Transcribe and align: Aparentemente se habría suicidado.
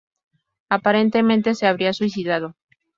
Aparentemente 0.67 1.53
se 1.53 1.67
habría 1.67 1.93
suicidado. 1.93 2.55